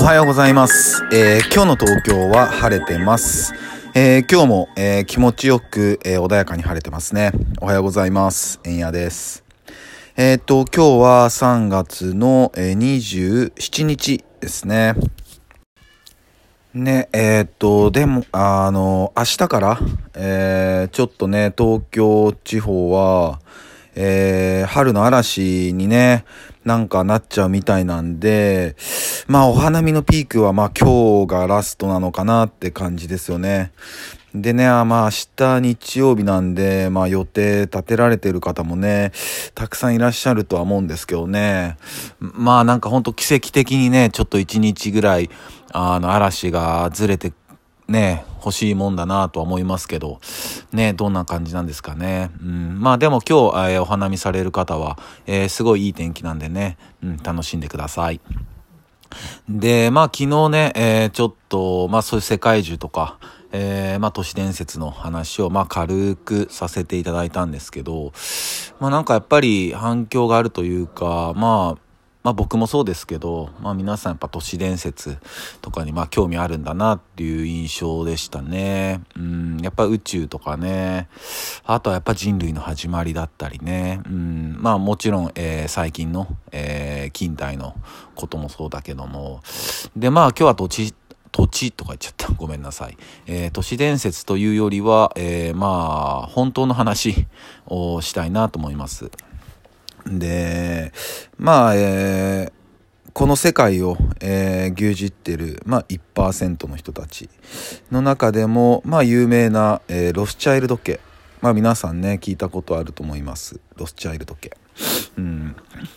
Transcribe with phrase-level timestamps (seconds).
[0.00, 1.02] はようございます。
[1.12, 3.52] えー今日の東京は晴れてます。
[3.96, 7.32] えー今日も、えー気持ちよく、えー穏やかに晴れてますね。
[7.60, 8.60] おはようございます。
[8.62, 9.42] えんやです。
[10.16, 14.94] えっ、と、今日は3月の、えー27日ですね。
[16.74, 19.80] ね、えっ、と、でも、あの、明日から、
[20.14, 23.40] えーちょっとね、東京地方は、
[24.00, 26.24] えー春の嵐にね、
[26.64, 28.76] なんかなっちゃうみたいなんで、
[29.26, 33.72] まあお花見のピークはまあ今日がラストなのかなって感じですよね。
[34.36, 39.10] でね、まあ明日日曜日なんで、まあ予定立てられてる方もね、
[39.56, 41.76] たくさんいらっしゃるとは思うんですけどね。
[42.20, 45.28] まあなんかほんと奇跡的にね、ちょっと一日ぐらい、
[45.72, 47.32] あの嵐がずれて
[47.88, 50.20] ね、欲しいもんだなとは思いますけど、
[50.72, 52.30] ね、どんな感じなんですかね。
[52.42, 58.20] うん、まあでも今日、えーお花見される方は、えーすごいいい天気なんでね、うん、楽しんでください。
[59.48, 63.18] で、まあ昨日ね、えーちょっと、まあそういう世界中とか、
[63.52, 68.12] えーまあ都市伝説の話を、まあ軽くさせていただいたんですけど、
[68.80, 71.87] まあなんかやっぱり反響があるというか、まあ、
[72.24, 75.18] まあ僕もそうですけど、まあ皆さんやっぱ都市伝説
[75.62, 79.00] とかにまあ興味あるんだなっていう印象でしたね。
[79.16, 81.08] うん、やっぱ宇宙とかね、
[81.64, 84.00] あとはやっぱ人類の始まりだったりね。
[84.06, 87.74] うん、まあもちろん、えー最近の、えー近代の
[88.14, 89.40] こともそうだけども。
[89.96, 90.94] でまあ今日は土地、
[91.30, 92.32] 土地とか言っちゃった。
[92.36, 92.96] ごめんなさい。
[93.26, 97.26] えー都市伝説というよりは、えーまあ本当の話
[97.66, 99.10] をしたいなと思います。
[100.10, 100.92] で、
[101.36, 102.58] まあ、えー
[103.14, 107.28] この世界を、えー牛耳ってる、まあ、1%の人たち
[107.90, 111.00] の中でも、まあ、有名な、えーロスチャイルド家。
[111.40, 113.58] まあ、皆さんね、聞いたことあると思います。
[113.76, 114.56] ロスチャイルド家。
[115.16, 115.56] うん。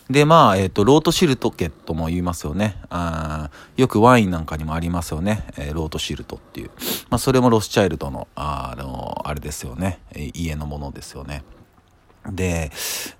[0.10, 2.78] で、まあ、えっ、と、ロートシルト家とも言いますよね。
[2.90, 5.46] あよくワインなんかにもありますよね。
[5.58, 6.72] えーロートシルトっていう。
[7.12, 10.00] まあ、それもロスチャイルドの、あの、あれですよね。
[10.16, 11.44] 家のものですよね。
[12.30, 12.72] で、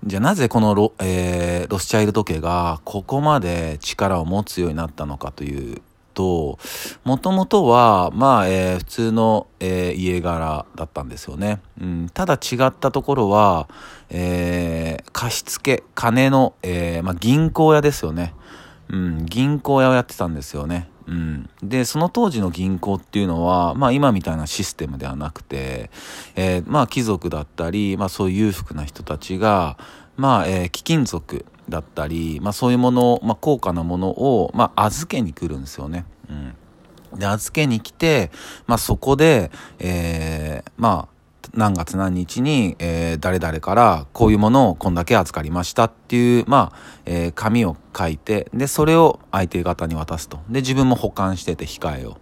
[0.04, 5.82] じゃあなぜこのロ,、えーロスチャイルド家がここまで力を持つようになったのかという
[6.14, 6.58] と、
[7.04, 11.60] もともとは、まあ、えー普通の、えー家柄だったんですよね。
[11.80, 13.68] うん、ただ違ったところは、
[14.10, 18.34] えー貸付、金の、えーまあ、銀行屋ですよね。
[18.88, 20.88] うん、銀行屋をやってたんですよね。
[21.06, 21.50] うん。
[21.62, 25.90] で、その当時の銀行っていうのは、まあ今みたいなシステムではなくて、
[26.36, 29.78] えーまあ貴族だったり、まあそういう裕福な人たちが、
[30.16, 36.04] まあ、えー貴金属だったり、まあそういうもの、まあ高価なものを、まあ預けに来るんですよね。
[36.28, 37.18] うん。
[37.18, 38.30] で、預けに来て、
[38.66, 41.21] まあそこで、えーまあ、
[41.54, 50.40] 何月何日に、えー誰々からこういうものをこんだけ預かりましたっていう、まあ、えー紙を書いて、で、それを相手方に渡すと。
[50.48, 52.18] で、自分も保管してて控えを。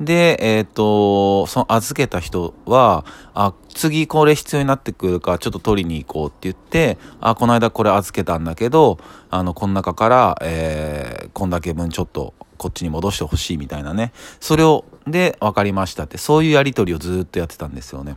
[0.00, 8.98] で、えっ、と、その預けた人は、あ、次これ必要になってくるからちょっと取りに行こうって言って、あ、この間これ預けたんだけど、
[9.30, 14.12] あの、この中から、えーこんだけ分ちょっとこっちに戻してほしいみたいなね。
[14.40, 18.16] それを、で、分かりましたって、そういうやり取りをずっとやってたんですよね。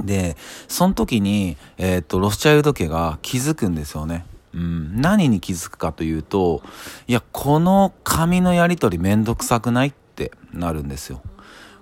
[0.00, 0.36] で、
[0.68, 4.26] その時に、えっ、と、ロスチャイルド家が気づくんですよね。
[4.54, 6.62] うん、何に気づくかというと、
[7.08, 11.22] いや、この紙のやり取りめんどくさくないってなるんですよ。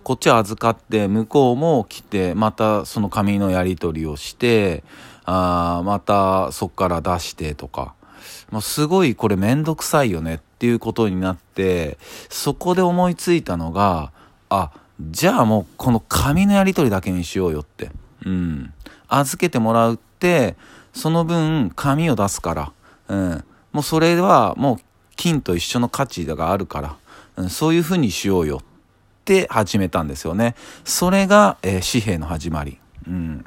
[0.02, 4.84] こっちは預かって、向こうも来て、またその紙のやり取りをして、
[5.24, 7.94] あまたそっから出してとか、
[8.50, 11.98] もうすごいこれめんどくさいよねっていうことになって、
[12.28, 14.12] そこで思いついたのが、
[14.48, 17.90] あ、じゃあもうこの紙のやり取りだけにしようよって。
[18.25, 18.72] うん。
[19.09, 20.56] 預けてもらうって、
[20.93, 22.72] その分紙を出すから。
[23.09, 23.44] うん。
[23.72, 24.77] もうそれはもう
[25.16, 26.97] 金と一緒の価値があるから。
[27.37, 28.62] うん、そういうふうにしようよっ
[29.25, 30.55] て始めたんですよね。
[30.84, 32.78] それが、えー紙幣の始まり。
[33.06, 33.44] うん。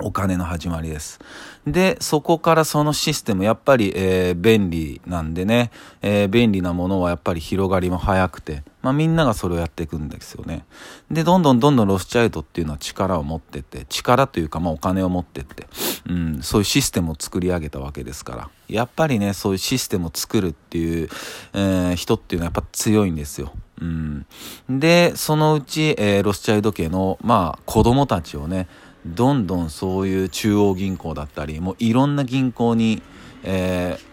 [0.00, 1.18] お金の始まりです。
[1.66, 5.70] で、そこからそのシステム、やっぱり、えー便利なんでね、
[6.02, 10.64] えー便利なものはやっぱり広がりも早くて、まあみんながそれをやっていくんですよね。
[11.10, 15.66] で、どんどんどんどんロスチャイルドっていうのは力を持ってって、力というかまあお金を持ってって、
[16.08, 18.50] うん、そういうシステムを作り上げたわけですから。
[18.68, 21.08] やっぱりね、そういうシステムを作るっていう、
[21.54, 23.52] えー人っていうのはやっぱ強いんですよ。
[23.80, 24.26] うん。
[24.68, 28.68] で、そのうち、えロスチャイルド家の、まあ子供たちをね、
[29.06, 33.02] どんどんそういう中央銀行だったり、もういろんな銀行に、
[33.42, 34.08] えー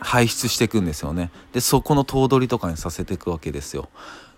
[0.00, 1.30] 排出していくんですよね。
[1.52, 3.90] で、そこの頭取とかにさせていくわけですよ。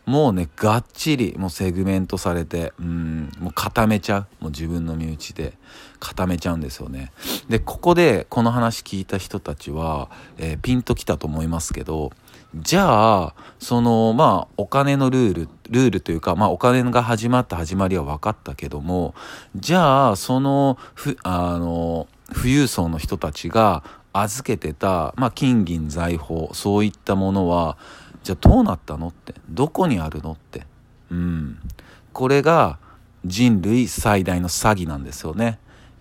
[0.05, 4.27] もうね、がっちり、もうセグメントされて、うん、もう固めちゃう。
[4.41, 5.53] もう自分の身内で
[6.01, 7.13] 固めちゃうんですよね。
[7.49, 12.11] で、ここでこの話聞いた人たちは、えー、ピンときたと思いますけど、
[12.55, 19.15] じゃあ、その、まあ、お金のルール、ルールというか、まあ、お金が始まった始まりは分かったけども、
[19.57, 27.79] じゃあ、その、ふ、あの、富裕層の人たちが預けてた、まあ、金銀財宝、そういったものは、
[28.23, 29.35] じゃあどうなったのって。
[29.49, 30.67] どこにあるのって。
[31.11, 31.59] うん。
[32.13, 32.79] これが
[33.25, 35.59] 人類最大の詐欺なんですよね。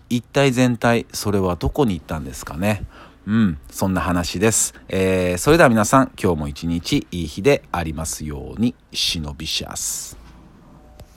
[0.08, 2.84] 一体全体それはどこに行ったんですかね。
[3.26, 3.58] うん。
[3.70, 8.74] そんな話です、えー、それでは皆さん今日も一日いい日でありますように。
[8.92, 10.21] 忍びシャス